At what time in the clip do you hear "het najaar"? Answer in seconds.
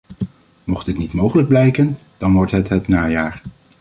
2.69-3.41